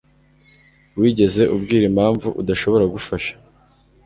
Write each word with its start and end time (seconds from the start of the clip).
Wigeze 0.99 1.43
ubwira 1.55 1.83
impamvu 1.91 2.27
udashobora 2.41 2.85
gufasha? 2.93 3.33